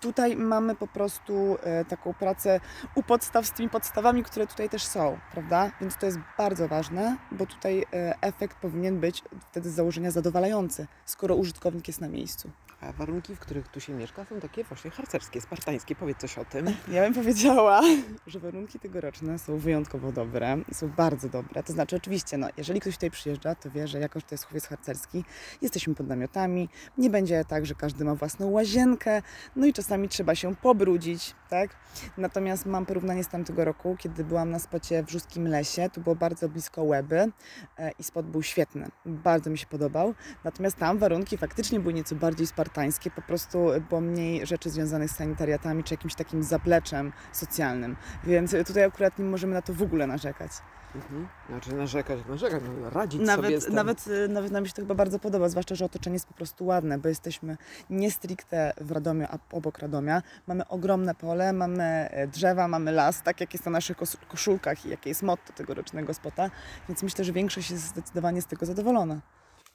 Tutaj 0.00 0.36
mamy 0.36 0.74
po 0.74 0.86
prostu 0.86 1.56
e, 1.62 1.84
taką 1.84 2.14
pracę 2.14 2.60
u 2.94 3.02
podstaw 3.02 3.46
z 3.46 3.52
tymi 3.52 3.68
podstawami, 3.68 4.22
które 4.22 4.46
tutaj 4.46 4.68
też 4.68 4.86
są, 4.86 5.18
prawda? 5.32 5.70
Więc 5.80 5.96
to 5.96 6.06
jest 6.06 6.18
bardzo 6.38 6.68
ważne, 6.68 7.16
bo 7.32 7.46
tutaj 7.46 7.86
e, 7.92 8.14
efekt 8.20 8.56
powinien 8.56 9.00
być 9.00 9.22
wtedy 9.50 9.70
z 9.70 9.74
założenia 9.74 10.10
zadowalający, 10.10 10.86
skoro 11.04 11.36
użytkownik 11.36 11.88
jest 11.88 12.00
na 12.00 12.08
miejscu. 12.08 12.50
Warunki, 12.92 13.36
w 13.36 13.38
których 13.38 13.68
tu 13.68 13.80
się 13.80 13.92
mieszka, 13.92 14.24
są 14.24 14.40
takie 14.40 14.64
właśnie 14.64 14.90
harcerskie, 14.90 15.40
spartańskie. 15.40 15.94
Powiedz 15.94 16.18
coś 16.18 16.38
o 16.38 16.44
tym. 16.44 16.66
Ja 16.88 17.02
bym 17.02 17.14
powiedziała, 17.14 17.80
że 18.26 18.40
warunki 18.40 18.78
tegoroczne 18.78 19.38
są 19.38 19.58
wyjątkowo 19.58 20.12
dobre, 20.12 20.56
są 20.72 20.88
bardzo 20.88 21.28
dobre. 21.28 21.62
To 21.62 21.72
znaczy, 21.72 21.96
oczywiście, 21.96 22.38
no, 22.38 22.48
jeżeli 22.56 22.80
ktoś 22.80 22.94
tutaj 22.94 23.10
przyjeżdża, 23.10 23.54
to 23.54 23.70
wie, 23.70 23.88
że 23.88 24.00
jako, 24.00 24.20
że 24.20 24.26
to 24.26 24.34
jest 24.34 24.44
chłopiec 24.44 24.66
harcerski, 24.66 25.24
jesteśmy 25.62 25.94
pod 25.94 26.08
namiotami, 26.08 26.68
nie 26.98 27.10
będzie 27.10 27.44
tak, 27.44 27.66
że 27.66 27.74
każdy 27.74 28.04
ma 28.04 28.14
własną 28.14 28.50
łazienkę, 28.50 29.22
no 29.56 29.66
i 29.66 29.72
czasami 29.72 30.08
trzeba 30.08 30.34
się 30.34 30.56
pobrudzić, 30.56 31.34
tak? 31.50 31.70
Natomiast 32.18 32.66
mam 32.66 32.86
porównanie 32.86 33.24
z 33.24 33.28
tamtego 33.28 33.64
roku, 33.64 33.96
kiedy 33.98 34.24
byłam 34.24 34.50
na 34.50 34.58
spocie 34.58 35.02
w 35.02 35.10
Żuskim 35.10 35.48
Lesie, 35.48 35.90
tu 35.90 36.00
było 36.00 36.16
bardzo 36.16 36.48
blisko 36.48 36.82
Łeby 36.82 37.32
e, 37.78 37.90
i 37.98 38.02
spot 38.02 38.26
był 38.26 38.42
świetny, 38.42 38.88
bardzo 39.06 39.50
mi 39.50 39.58
się 39.58 39.66
podobał. 39.66 40.14
Natomiast 40.44 40.76
tam 40.76 40.98
warunki 40.98 41.38
faktycznie 41.38 41.80
były 41.80 41.94
nieco 41.94 42.14
bardziej 42.14 42.46
spartańskie, 42.46 42.75
po 43.14 43.22
prostu 43.22 43.66
było 43.88 44.00
mniej 44.00 44.46
rzeczy 44.46 44.70
związanych 44.70 45.10
z 45.10 45.16
sanitariatami 45.16 45.84
czy 45.84 45.94
jakimś 45.94 46.14
takim 46.14 46.42
zapleczem 46.42 47.12
socjalnym. 47.32 47.96
Więc 48.24 48.54
tutaj 48.66 48.84
akurat 48.84 49.18
nie 49.18 49.24
możemy 49.24 49.54
na 49.54 49.62
to 49.62 49.74
w 49.74 49.82
ogóle 49.82 50.06
narzekać. 50.06 50.52
Mhm. 50.94 51.28
Znaczy 51.48 51.74
narzekać, 51.74 52.18
narzekać, 52.28 52.62
no, 52.82 52.90
radzić 52.90 53.20
sobie 53.20 53.26
Nawet, 53.26 53.62
z 53.62 53.66
tym. 53.66 53.74
nawet, 53.74 54.06
y, 54.06 54.28
nawet 54.28 54.52
nam 54.52 54.66
się 54.66 54.72
to 54.72 54.82
chyba 54.82 54.94
bardzo 54.94 55.18
podoba, 55.18 55.48
zwłaszcza, 55.48 55.74
że 55.74 55.84
otoczenie 55.84 56.14
jest 56.14 56.26
po 56.26 56.34
prostu 56.34 56.66
ładne, 56.66 56.98
bo 56.98 57.08
jesteśmy 57.08 57.56
nie 57.90 58.10
stricte 58.10 58.72
w 58.80 58.90
Radomiu, 58.90 59.26
a 59.30 59.38
obok 59.56 59.78
Radomia. 59.78 60.22
Mamy 60.46 60.68
ogromne 60.68 61.14
pole, 61.14 61.52
mamy 61.52 61.84
e, 62.10 62.26
drzewa, 62.26 62.68
mamy 62.68 62.92
las, 62.92 63.22
tak 63.22 63.40
jak 63.40 63.52
jest 63.54 63.64
na 63.66 63.72
naszych 63.72 63.96
kos- 63.96 64.16
koszulkach 64.28 64.86
i 64.86 64.88
jakie 64.88 65.10
jest 65.10 65.22
motto 65.22 65.52
tegorocznego 65.52 66.14
spota, 66.14 66.50
więc 66.88 67.02
myślę, 67.02 67.24
że 67.24 67.32
większość 67.32 67.70
jest 67.70 67.84
zdecydowanie 67.84 68.42
z 68.42 68.46
tego 68.46 68.66
zadowolona. 68.66 69.20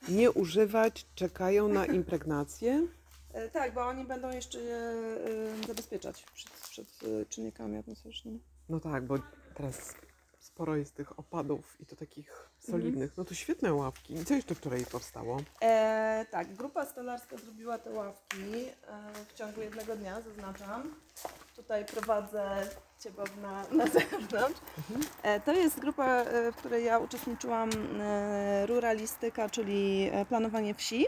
Nie 0.10 0.31
używać, 0.31 1.05
czekają 1.15 1.67
na 1.67 1.86
impregnację. 1.86 2.88
E, 3.34 3.50
Tak, 3.50 3.74
bo 3.74 3.81
oni 3.88 4.05
będą 4.05 4.31
jeszcze 4.31 4.60
je 4.60 4.75
e, 4.75 5.67
zabezpieczać 5.67 6.24
przed, 6.34 6.51
przed 6.51 6.88
e, 7.03 7.25
czynnikami 7.25 7.77
atmosferycznymi. 7.77 8.39
No 8.70 8.79
tak, 8.79 9.05
bo 9.05 9.15
teraz 9.55 9.96
sporo 10.53 10.75
jest 10.75 10.96
tych 10.96 11.20
opadów 11.20 11.77
i 11.79 11.86
to 11.86 11.96
takich 11.96 12.50
solidnych. 12.60 13.17
No 13.17 13.25
to 13.25 13.34
świetne 13.34 13.74
ławki. 13.74 14.13
I 14.13 14.25
co 14.25 14.34
jeszcze 14.34 14.55
wczoraj 14.55 14.86
powstało? 14.86 15.38
E, 15.62 16.25
tak, 16.31 16.53
grupa 16.55 16.86
stolarska 16.86 17.38
zrobiła 17.38 17.77
te 17.77 17.91
ławki 17.91 18.43
e, 18.43 19.25
w 19.29 19.34
ciągu 19.34 19.62
jednego 19.62 19.96
dnia, 19.96 20.22
zaznaczam. 20.22 20.96
Tutaj 21.55 21.86
prowadzę 21.86 22.70
Cię 23.00 23.12
Bob 23.12 23.29
na, 23.41 23.63
na 23.77 23.88
zewnątrz. 23.88 24.60
E, 25.24 25.39
to 25.39 25.53
jest 25.53 25.79
grupa, 25.79 26.08
e, 26.08 26.51
w 26.51 26.55
której 26.55 26.86
ja 26.86 27.00
uczestniczyłam, 27.00 27.70
e, 28.00 28.65
ruralistyka, 28.65 29.50
czyli 29.50 30.10
e, 30.12 30.25
planowanie 30.25 30.74
wsi. 30.74 31.05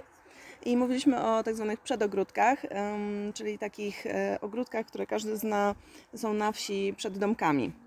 I 0.65 0.77
mówiliśmy 0.77 1.23
o 1.23 1.43
tak 1.43 1.55
zwanych 1.55 1.79
przedogródkach, 1.79 2.65
em, 2.65 3.33
czyli 3.33 3.59
takich 3.59 4.05
e, 4.05 4.38
ogródkach, 4.41 4.85
które 4.85 5.07
każdy 5.07 5.38
zna, 5.38 5.75
są 6.15 6.33
na 6.33 6.51
wsi 6.51 6.93
przed 6.97 7.17
domkami. 7.17 7.83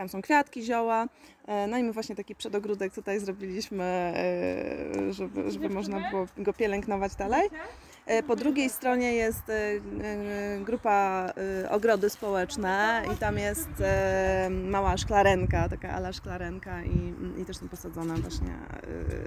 Tam 0.00 0.08
są 0.08 0.22
kwiatki, 0.22 0.62
zioła. 0.62 1.06
E, 1.46 1.66
No 1.66 1.78
i 1.78 1.82
my 1.82 1.92
właśnie 1.92 2.16
taki 2.16 2.34
przedogródek 2.34 2.94
tutaj 2.94 3.20
zrobiliśmy, 3.20 3.84
e, 3.84 5.12
żeby, 5.12 5.50
żeby 5.50 5.68
można 5.68 6.10
było 6.10 6.26
go 6.38 6.52
pielęgnować 6.52 7.14
dalej. 7.16 7.50
E, 8.06 8.22
Po 8.22 8.36
drugiej 8.36 8.70
stronie 8.70 9.14
jest 9.14 9.42
grupa 10.60 11.26
ogrody 11.70 12.10
społeczne 12.10 13.02
i 13.14 13.16
tam 13.16 13.38
jest 13.38 13.68
mała 14.50 14.96
szklarenka, 14.96 15.68
taka 15.68 15.90
ala 15.90 16.12
szklarenka 16.12 16.82
i, 16.82 17.14
i 17.42 17.44
też 17.44 17.56
są 17.56 17.68
posadzone 17.68 18.14
właśnie 18.14 18.54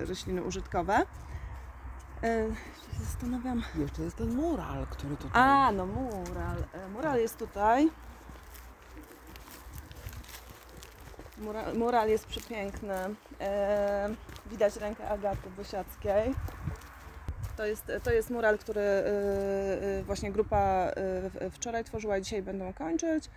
rośliny 0.08 0.44
użytkowe. 0.44 0.98
Się 2.22 3.04
Zastanawiam. 3.04 3.64
Jeszcze 3.80 4.04
jest 4.04 4.18
ten 4.18 4.36
mural, 4.36 4.88
który 4.90 5.18
tutaj... 5.18 5.42
A, 5.42 5.72
no 5.72 5.86
mural. 5.86 6.58
Mural 6.94 7.20
jest 7.20 7.38
tutaj. 7.38 7.90
Mural, 11.38 11.78
mural 11.78 12.10
jest 12.10 12.26
przepiękny. 12.28 12.94
E, 13.42 14.10
widać 14.52 14.76
rękę 14.78 15.10
Agaty 15.10 15.50
Bosiackiej. 15.58 16.34
To 17.58 17.66
jest, 17.66 17.92
to 18.04 18.12
jest 18.12 18.30
mural, 18.30 18.58
który 18.58 18.82
e, 18.82 19.04
e, 20.00 20.04
właśnie 20.04 20.32
grupa 20.32 20.88
w- 20.96 21.50
wczoraj 21.52 21.84
tworzyła 21.84 22.20
dzisiaj 22.22 22.42
będą 22.42 22.74
kończyć. 22.74 23.30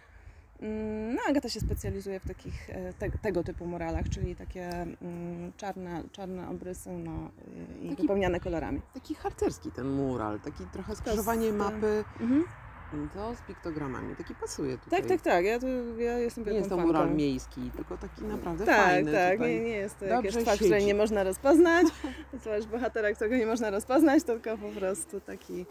Mm, 0.60 1.14
No, 1.14 1.20
Agata 1.28 1.48
się 1.48 1.60
specjalizuje 1.60 2.20
w 2.20 2.28
takich 2.28 2.70
e, 2.70 2.92
te, 2.92 3.10
tego 3.10 3.42
typu 3.44 3.66
muralach, 3.66 4.08
czyli 4.08 4.36
takie 4.36 4.68
mm, 4.70 5.52
czarne, 5.56 6.02
czarne 6.12 6.48
obrysy 6.48 6.90
no, 6.90 7.30
i 7.82 7.88
Taki- 7.90 8.02
wypełniane 8.02 8.40
kolorami. 8.40 8.80
Taki 8.94 9.14
harcerski 9.14 9.70
ten 9.72 9.88
mural, 9.88 10.40
taki 10.40 10.64
trochę 10.72 10.96
skrzyżowanie 10.96 11.52
mapy 11.52 12.04
Mhm. 12.20 12.44
To 13.14 13.34
z 13.34 13.40
piktogramami. 13.40 14.16
Taki 14.16 14.34
pasuje 14.34 14.78
tutaj. 14.78 15.00
Tak, 15.00 15.08
tak, 15.08 15.20
tak. 15.20 15.44
Ja, 15.44 15.58
tu, 15.60 15.66
ja 15.98 16.18
jestem 16.18 16.44
Nie 16.44 16.52
jest 16.52 16.68
to 16.68 16.76
fanką. 16.76 16.86
mural 16.86 17.14
miejski, 17.14 17.70
tylko 17.76 17.96
taki 17.96 18.24
naprawdę 18.24 18.66
Tak, 18.66 18.86
fajny 18.86 19.12
tak. 19.12 19.32
tutaj. 19.32 19.54
Nie, 19.54 19.60
nie 19.60 19.76
jest 19.76 19.98
to 19.98 20.06
Dobrze 20.08 20.28
jakaś 20.28 20.42
twarz, 20.42 20.58
której 20.58 20.84
nie 20.86 20.94
można 20.94 21.24
rozpoznać. 21.24 21.86
Zobacz, 22.44 22.64
bohatera, 22.64 23.12
którego 23.12 23.36
nie 23.36 23.46
można 23.46 23.70
rozpoznać, 23.70 24.22
tylko 24.24 24.58
po 24.58 24.68
prostu 24.68 25.20
taki 25.20 25.66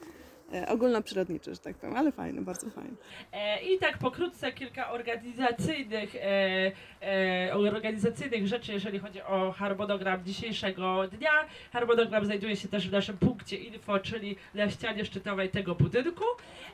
ogólnoprzyrodniczy, 0.67 1.53
że 1.53 1.59
tak 1.59 1.75
powiem, 1.75 1.95
ale 1.95 2.11
fajny, 2.11 2.41
bardzo 2.41 2.69
fajny. 2.69 2.95
E, 3.33 3.61
I 3.61 3.79
tak 3.79 3.97
pokrótce 3.97 4.51
kilka 4.51 4.91
organizacyjnych, 4.91 6.15
e, 6.15 6.71
e, 7.01 7.53
organizacyjnych 7.53 8.47
rzeczy, 8.47 8.73
jeżeli 8.73 8.99
chodzi 8.99 9.21
o 9.21 9.51
harmonogram 9.51 10.25
dzisiejszego 10.25 11.07
dnia. 11.07 11.31
Harmonogram 11.73 12.25
znajduje 12.25 12.55
się 12.55 12.67
też 12.67 12.89
w 12.89 12.91
naszym 12.91 13.17
punkcie 13.17 13.57
info, 13.57 13.99
czyli 13.99 14.35
na 14.53 14.69
ścianie 14.69 15.05
szczytowej 15.05 15.49
tego 15.49 15.75
budynku. 15.75 16.23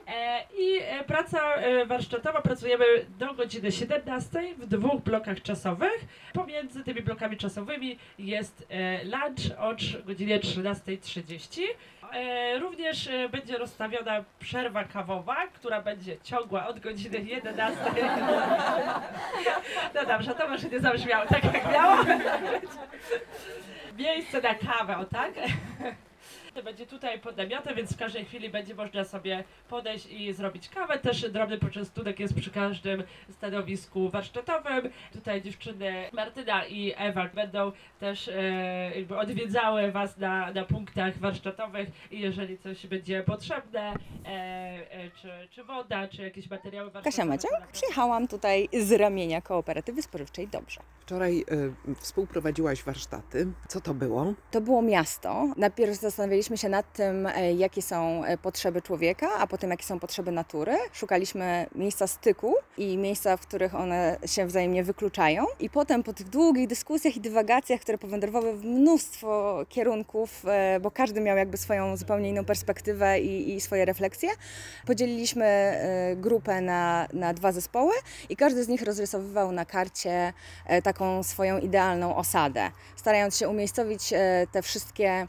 E, 0.08 0.44
I 0.60 0.80
e, 0.82 1.04
praca 1.04 1.56
e, 1.56 1.86
warsztatowa, 1.86 2.42
pracujemy 2.42 2.86
do 3.20 3.34
godziny 3.34 3.72
17 3.72 4.56
w 4.58 4.66
dwóch 4.66 5.02
blokach 5.02 5.42
czasowych. 5.42 6.06
Pomiędzy 6.34 6.84
tymi 6.84 7.02
blokami 7.02 7.38
czasowymi 7.38 7.98
jest 8.20 8.68
e, 8.70 9.04
lunch 9.04 9.60
o 9.60 9.76
godzinie 10.06 10.40
13.30. 10.40 11.62
E, 12.14 12.60
również 12.60 13.08
e, 13.08 13.30
będzie 13.30 13.58
rozstawiona 13.58 14.24
przerwa 14.40 14.84
kawowa, 14.84 15.48
która 15.48 15.82
będzie 15.82 16.18
ciągła 16.24 16.68
od 16.68 16.80
godziny 16.80 17.20
11. 17.20 17.80
No 19.96 20.06
dobrze, 20.06 20.36
to 20.36 20.48
może 20.48 20.70
nie 20.70 20.80
zabrzmiało 20.80 21.26
tak 21.26 21.44
jak 21.44 21.72
miało. 21.72 21.98
Miejsce 23.98 24.42
na 24.42 24.56
kawę, 24.56 25.06
tak? 25.12 25.32
To 26.54 26.64
będzie 26.64 26.86
tutaj 26.86 27.20
pod 27.20 27.38
namiotem, 27.38 27.76
więc 27.76 27.94
w 27.94 27.98
każdej 27.98 28.26
chwili 28.26 28.50
będzie 28.50 28.76
można 28.76 29.04
sobie 29.04 29.44
podejść 29.70 30.06
i 30.12 30.34
zrobić 30.34 30.70
kawę. 30.70 31.00
Też 31.00 31.30
drobny 31.30 31.58
poczęstunek 31.58 32.20
jest 32.20 32.36
przy 32.36 32.52
każdym 32.52 33.04
stanowisku 33.30 34.10
warsztatowym. 34.10 34.90
Tutaj 35.14 35.42
dziewczyny 35.42 36.10
Martyna 36.14 36.66
i 36.66 36.94
Ewa 36.98 37.30
będą 37.36 37.72
też 38.00 38.28
e, 38.28 38.92
jakby 38.96 39.18
odwiedzały 39.18 39.92
Was 39.92 40.18
na, 40.18 40.52
na 40.52 40.66
punktach 40.66 41.18
warsztatowych 41.18 41.90
i 42.12 42.20
jeżeli 42.20 42.58
coś 42.58 42.88
będzie 42.88 43.24
potrzebne, 43.24 43.94
e, 44.26 44.28
e, 44.28 45.12
czy, 45.22 45.30
czy 45.52 45.64
woda, 45.64 46.08
czy 46.08 46.22
jakieś 46.22 46.50
materiały 46.50 46.92
warsztatowe. 46.92 47.12
Kasia 47.12 47.26
Maciak, 47.26 47.72
przyjechałam 47.72 48.28
tutaj 48.28 48.70
z 48.74 48.92
ramienia 48.92 49.42
kooperatywy 49.42 50.02
spożywczej 50.02 50.48
Dobrze. 50.48 50.82
Wczoraj 51.12 51.46
y, 51.92 51.96
współprowadziłaś 51.96 52.84
warsztaty. 52.84 53.48
Co 53.68 53.82
to 53.82 53.94
było? 53.94 54.34
To 54.52 54.62
było 54.62 54.82
miasto. 54.82 55.54
Najpierw 55.58 55.96
zastanawialiśmy 55.96 56.41
zastanawialiśmy 56.42 56.58
się 56.58 56.70
nad 56.70 56.94
tym, 56.94 57.28
e, 57.28 57.54
jakie 57.54 57.82
są 57.82 58.26
e, 58.26 58.38
potrzeby 58.38 58.82
człowieka, 58.82 59.30
a 59.40 59.48
potem 59.48 59.70
jakie 59.70 59.84
są 59.84 60.00
potrzeby 60.00 60.32
natury. 60.32 60.78
Szukaliśmy 60.94 61.66
miejsca 61.76 62.08
styku 62.08 62.56
i 62.78 62.98
miejsca, 62.98 63.38
w 63.38 63.42
których 63.42 63.76
one 63.76 64.18
się 64.26 64.46
wzajemnie 64.46 64.84
wykluczają. 64.84 65.46
I 65.60 65.70
potem 65.70 66.04
po 66.04 66.14
tych 66.14 66.30
długich 66.30 66.68
dyskusjach 66.68 67.16
i 67.18 67.22
dywagacjach, 67.22 67.82
które 67.82 67.98
powędrowały 67.98 68.58
w 68.58 68.66
mnóstwo 68.66 69.60
kierunków, 69.70 70.44
e, 70.46 70.80
bo 70.80 70.92
każdy 70.92 71.22
miał 71.22 71.38
jakby 71.38 71.58
swoją 71.58 71.98
zupełnie 71.98 72.30
inną 72.30 72.46
perspektywę 72.46 73.20
i, 73.20 73.56
i 73.56 73.62
swoje 73.62 73.86
refleksje, 73.86 74.30
podzieliliśmy 74.86 75.78
grupę 76.16 76.62
na, 76.62 77.08
na 77.14 77.34
dwa 77.34 77.52
zespoły 77.52 77.94
i 78.30 78.36
każdy 78.36 78.64
z 78.64 78.68
nich 78.68 78.82
rozrysowywał 78.82 79.52
na 79.52 79.66
karcie 79.66 80.34
taką 80.84 81.24
swoją 81.24 81.60
idealną 81.60 82.16
osadę, 82.16 82.72
starając 82.96 83.38
się 83.38 83.50
umiejscowić 83.50 84.14
te 84.52 84.62
wszystkie 84.62 85.28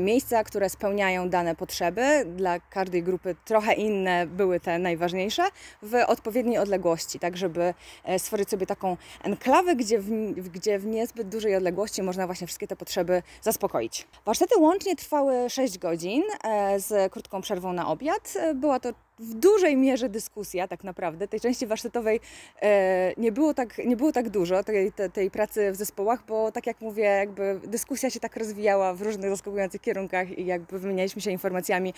miejsca, 0.00 0.44
które 0.44 0.68
spełniają 0.68 1.28
dane 1.28 1.54
potrzeby. 1.54 2.24
Dla 2.36 2.60
każdej 2.60 3.02
grupy 3.02 3.36
trochę 3.44 3.74
inne 3.74 4.26
były 4.26 4.60
te 4.60 4.78
najważniejsze, 4.78 5.42
w 5.82 5.94
odpowiedniej 6.06 6.58
odległości, 6.58 7.18
tak 7.18 7.36
żeby 7.36 7.74
e, 8.04 8.18
stworzyć 8.18 8.50
sobie 8.50 8.66
taką 8.66 8.96
enklawę, 9.22 9.76
gdzie 9.76 9.98
w, 9.98 10.10
gdzie 10.32 10.78
w 10.78 10.86
niezbyt 10.86 11.28
dużej 11.28 11.56
odległości 11.56 12.02
można 12.02 12.26
właśnie 12.26 12.46
wszystkie 12.46 12.66
te 12.66 12.76
potrzeby 12.76 13.22
zaspokoić. 13.42 14.06
Warsztaty 14.24 14.58
łącznie 14.58 14.96
trwały 14.96 15.50
6 15.50 15.78
godzin 15.78 16.22
e, 16.44 16.80
z 16.80 17.12
krótką 17.12 17.40
przerwą 17.40 17.72
na 17.72 17.88
obiad. 17.88 18.34
E, 18.36 18.54
Była 18.54 18.80
to 18.80 18.92
w 19.18 19.34
dużej 19.34 19.76
mierze 19.76 20.08
dyskusja 20.08 20.68
tak 20.68 20.84
naprawdę. 20.84 21.28
Tej 21.28 21.40
części 21.40 21.66
warsztatowej 21.66 22.20
e, 22.62 23.12
nie, 23.16 23.32
było 23.32 23.54
tak, 23.54 23.78
nie 23.78 23.96
było 23.96 24.12
tak 24.12 24.28
dużo, 24.28 24.64
tej, 24.64 24.92
tej, 24.92 25.10
tej 25.10 25.30
pracy 25.30 25.72
w 25.72 25.76
zespołach, 25.76 26.24
bo 26.26 26.52
tak 26.52 26.66
jak 26.66 26.80
mówię, 26.80 27.04
jakby 27.04 27.60
dyskusja 27.64 28.10
się 28.10 28.20
tak 28.20 28.36
rozwijała 28.36 28.94
w 28.94 29.02
różnych 29.02 29.30
zaskakujących 29.30 29.80
kierunkach 29.80 30.38
i 30.38 30.46
jakby 30.46 30.78
wymienialiśmy 30.78 31.22
się 31.22 31.30
informacjami 31.30 31.94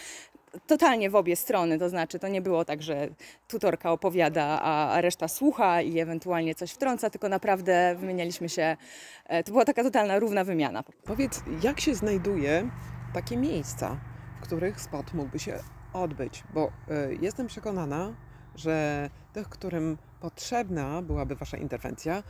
totalnie 0.66 1.10
w 1.10 1.16
obie 1.16 1.36
strony, 1.36 1.78
to 1.78 1.88
znaczy 1.88 2.18
to 2.18 2.28
nie 2.28 2.42
było 2.42 2.64
tak, 2.64 2.82
że 2.82 3.08
tutorka 3.48 3.92
opowiada, 3.92 4.44
a 4.62 5.00
reszta 5.00 5.28
słucha 5.28 5.82
i 5.82 5.98
ewentualnie 5.98 6.54
coś 6.54 6.72
wtrąca, 6.72 7.10
tylko 7.10 7.28
naprawdę 7.28 7.96
wymienialiśmy 7.98 8.48
się, 8.48 8.76
e, 9.26 9.44
to 9.44 9.52
była 9.52 9.64
taka 9.64 9.82
totalna 9.82 10.18
równa 10.18 10.44
wymiana. 10.44 10.84
Powiedz, 11.04 11.42
jak 11.62 11.80
się 11.80 11.94
znajduje 11.94 12.70
takie 13.14 13.36
miejsca, 13.36 13.96
w 14.40 14.42
których 14.42 14.80
spot 14.80 15.14
mógłby 15.14 15.38
się 15.38 15.58
odbyć? 15.94 16.44
Bo 16.54 16.66
y, 16.66 17.18
jestem 17.20 17.46
przekonana, 17.46 18.14
że 18.54 19.10
tych, 19.32 19.48
którym 19.48 19.98
potrzebna 20.20 21.02
byłaby 21.02 21.34
Wasza 21.34 21.56
interwencja, 21.56 22.22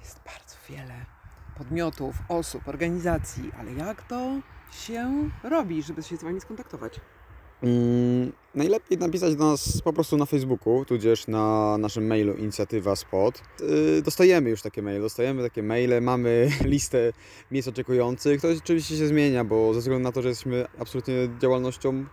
jest 0.00 0.20
bardzo 0.24 0.56
wiele 0.68 0.94
podmiotów, 1.58 2.16
osób, 2.28 2.68
organizacji, 2.68 3.50
ale 3.58 3.72
jak 3.72 4.02
to 4.02 4.40
się 4.72 5.30
robi, 5.42 5.82
żeby 5.82 6.02
się 6.02 6.16
z 6.16 6.22
Wami 6.22 6.40
skontaktować? 6.40 7.00
Mm, 7.62 8.32
najlepiej 8.54 8.98
napisać 8.98 9.36
do 9.36 9.44
nas 9.44 9.82
po 9.82 9.92
prostu 9.92 10.16
na 10.16 10.26
Facebooku, 10.26 10.84
tudzież 10.84 11.26
na 11.26 11.76
naszym 11.78 12.06
mailu 12.06 12.34
inicjatywa 12.34 12.96
spot. 12.96 13.42
Yy, 13.60 14.02
dostajemy 14.02 14.50
już 14.50 14.62
takie 14.62 14.82
maile, 14.82 15.00
dostajemy 15.00 15.42
takie 15.42 15.62
maile, 15.62 16.00
mamy 16.00 16.50
listę 16.64 17.12
miejsc 17.50 17.68
oczekujących. 17.68 18.40
To 18.40 18.48
oczywiście 18.58 18.96
się 18.96 19.06
zmienia, 19.06 19.44
bo 19.44 19.74
ze 19.74 19.80
względu 19.80 20.02
na 20.04 20.12
to, 20.12 20.22
że 20.22 20.28
jesteśmy 20.28 20.66
absolutnie 20.78 21.14
działalnością 21.38 22.04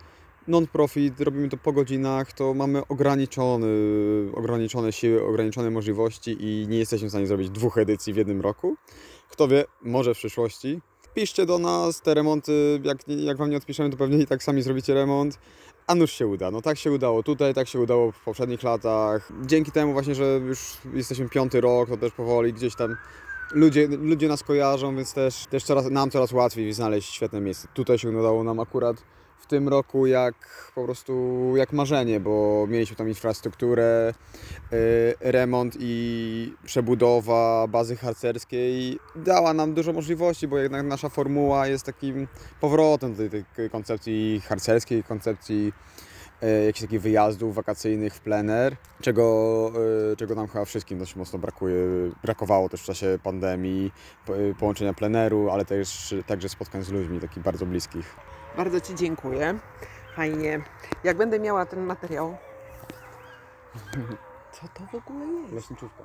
non-profit, 0.48 1.22
robimy 1.22 1.50
to 1.50 1.58
po 1.58 1.74
godzinach, 1.74 2.34
to 2.34 2.54
mamy 2.54 2.88
ograniczony, 2.88 3.68
ograniczone 4.34 4.92
siły, 4.92 5.26
ograniczone 5.26 5.72
możliwości 5.72 6.38
i 6.40 6.68
nie 6.68 6.78
jesteśmy 6.78 7.08
w 7.08 7.12
stanie 7.12 7.28
zrobić 7.28 7.50
dwóch 7.50 7.78
edycji 7.78 8.14
w 8.14 8.18
jednym 8.18 8.42
roku. 8.42 8.76
Kto 9.30 9.48
wie, 9.48 9.66
może 9.82 10.14
w 10.14 10.18
przyszłości. 10.18 10.82
Piszcie 11.14 11.46
do 11.46 11.60
nas, 11.60 12.02
te 12.02 12.14
remonty, 12.14 12.82
jak, 12.84 12.98
jak 13.08 13.38
Wam 13.38 13.50
nie 13.50 13.58
odpiszemy, 13.58 13.90
to 13.90 13.98
pewnie 13.98 14.18
i 14.18 14.28
tak 14.28 14.44
sami 14.44 14.62
zrobicie 14.62 14.94
remont. 14.94 15.40
A 15.88 15.96
nuż 15.96 16.12
się 16.12 16.28
uda. 16.28 16.52
No 16.52 16.62
tak 16.62 16.78
się 16.78 16.92
udało 16.92 17.24
tutaj, 17.24 17.54
tak 17.54 17.68
się 17.68 17.80
udało 17.80 18.12
w 18.12 18.20
poprzednich 18.20 18.64
latach. 18.64 19.32
Dzięki 19.46 19.72
temu 19.72 19.94
właśnie, 19.94 20.16
że 20.16 20.42
już 20.48 20.78
jesteśmy 20.94 21.30
piąty 21.30 21.62
rok, 21.62 21.90
to 21.90 21.98
też 21.98 22.12
powoli 22.12 22.54
gdzieś 22.54 22.76
tam 22.76 22.96
ludzie, 23.52 23.88
ludzie 23.88 24.28
nas 24.28 24.44
kojarzą, 24.44 24.96
więc 24.96 25.14
też, 25.14 25.46
też 25.50 25.64
coraz, 25.64 25.90
nam 25.90 26.12
coraz 26.12 26.32
łatwiej 26.32 26.74
znaleźć 26.74 27.14
świetne 27.14 27.42
miejsce. 27.42 27.68
Tutaj 27.74 28.00
się 28.00 28.10
udało 28.10 28.44
nam 28.44 28.60
akurat 28.60 29.04
tym 29.50 29.68
roku 29.68 30.08
jak 30.08 30.36
po 30.76 30.84
prostu 30.84 31.54
jak 31.56 31.74
marzenie, 31.74 32.20
bo 32.20 32.66
mieliśmy 32.68 32.96
tam 32.96 33.08
infrastrukturę, 33.08 34.14
y, 34.74 35.14
remont 35.20 35.78
i 35.80 36.54
przebudowa 36.66 37.68
bazy 37.68 37.96
harcerskiej 37.96 39.00
dała 39.16 39.54
nam 39.54 39.74
dużo 39.74 39.94
możliwości, 39.94 40.48
bo 40.48 40.58
jednak 40.58 40.86
nasza 40.86 41.10
formuła 41.10 41.68
jest 41.68 41.86
takim 41.86 42.28
powrotem 42.62 43.16
do 43.16 43.30
tej, 43.30 43.46
tej 43.56 43.70
koncepcji 43.70 44.42
harcerskiej, 44.48 45.04
koncepcji 45.04 45.74
e, 46.42 46.66
jakichś 46.66 46.82
takich 46.82 47.02
wyjazdów 47.02 47.56
wakacyjnych 47.56 48.16
w 48.16 48.20
plener, 48.20 48.76
czego, 49.02 49.72
e, 50.12 50.16
czego 50.16 50.36
nam 50.36 50.48
chyba 50.48 50.66
wszystkim 50.66 51.00
dość 51.00 51.16
mocno 51.16 51.40
brakuje. 51.40 51.76
Brakowało 52.24 52.70
też 52.70 52.82
w 52.82 52.86
czasie 52.86 53.20
pandemii 53.24 53.92
e, 54.28 54.56
połączenia 54.60 54.94
pleneru, 54.94 55.50
ale 55.50 55.66
też 55.66 56.16
także 56.28 56.50
spotkań 56.50 56.84
z 56.84 56.90
ludźmi 56.90 57.20
takich 57.20 57.44
bardzo 57.44 57.66
bliskich. 57.66 58.16
Bardzo 58.60 58.82
Ci 58.82 58.96
dziękuję. 58.96 59.60
Fajnie. 60.16 60.62
Jak 61.04 61.18
będę 61.18 61.40
miała 61.40 61.66
ten 61.66 61.80
materiał. 61.86 62.38
Co 64.52 64.68
to 64.68 64.84
w 64.92 64.96
ogóle 64.96 65.26
jest? 65.26 65.54
Leśniczówka. 65.54 66.04